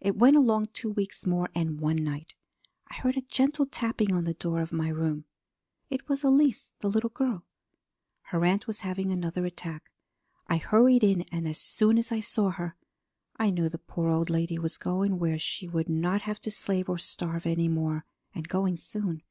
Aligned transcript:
"It 0.00 0.16
went 0.16 0.34
along 0.34 0.68
two 0.72 0.88
weeks 0.88 1.26
more, 1.26 1.50
and 1.54 1.78
one 1.78 1.96
night 2.02 2.32
I 2.88 2.94
heard 2.94 3.18
a 3.18 3.28
gentle 3.28 3.66
tapping 3.66 4.10
on 4.14 4.24
the 4.24 4.32
door 4.32 4.62
of 4.62 4.72
my 4.72 4.88
room. 4.88 5.26
It 5.90 6.08
was 6.08 6.24
Elise, 6.24 6.72
the 6.78 6.88
little 6.88 7.10
girl. 7.10 7.44
Her 8.30 8.42
aunt 8.46 8.66
was 8.66 8.80
having 8.80 9.12
another 9.12 9.44
attack. 9.44 9.90
I 10.46 10.56
hurried 10.56 11.04
in, 11.04 11.26
and 11.30 11.46
as 11.46 11.58
soon 11.58 11.98
as 11.98 12.10
I 12.10 12.20
saw 12.20 12.48
her 12.48 12.76
I 13.36 13.50
knew 13.50 13.68
the 13.68 13.76
poor 13.76 14.08
old 14.08 14.30
lady 14.30 14.58
was 14.58 14.78
going 14.78 15.18
where 15.18 15.38
she 15.38 15.68
would 15.68 15.90
not 15.90 16.22
have 16.22 16.40
to 16.40 16.50
slave 16.50 16.88
and 16.88 16.98
starve 16.98 17.44
any 17.44 17.68
more, 17.68 18.06
and 18.34 18.48
going 18.48 18.76
soon. 18.78 19.22